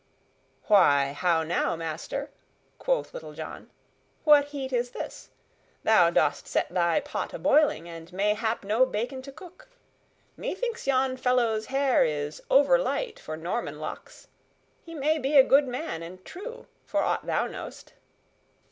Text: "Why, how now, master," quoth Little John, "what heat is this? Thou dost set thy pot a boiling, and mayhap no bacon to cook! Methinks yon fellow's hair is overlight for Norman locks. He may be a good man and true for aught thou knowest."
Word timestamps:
"Why, 0.63 1.11
how 1.13 1.43
now, 1.43 1.75
master," 1.75 2.31
quoth 2.79 3.13
Little 3.13 3.33
John, 3.33 3.69
"what 4.23 4.45
heat 4.45 4.73
is 4.73 4.89
this? 4.89 5.29
Thou 5.83 6.09
dost 6.09 6.47
set 6.47 6.69
thy 6.71 6.99
pot 7.01 7.35
a 7.35 7.37
boiling, 7.37 7.87
and 7.87 8.11
mayhap 8.11 8.63
no 8.63 8.83
bacon 8.87 9.21
to 9.21 9.31
cook! 9.31 9.67
Methinks 10.35 10.87
yon 10.87 11.17
fellow's 11.17 11.67
hair 11.67 12.03
is 12.03 12.41
overlight 12.49 13.19
for 13.19 13.37
Norman 13.37 13.79
locks. 13.79 14.27
He 14.83 14.95
may 14.95 15.19
be 15.19 15.37
a 15.37 15.43
good 15.43 15.67
man 15.67 16.01
and 16.01 16.25
true 16.25 16.65
for 16.83 17.03
aught 17.03 17.27
thou 17.27 17.45
knowest." 17.45 17.93